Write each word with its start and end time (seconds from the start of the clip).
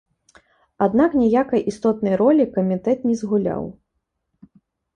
Аднак 0.85 1.11
ніякай 1.23 1.61
істотнай 1.73 2.15
ролі 2.23 2.49
камітэт 2.57 3.07
не 3.11 3.15
згуляў. 3.23 3.71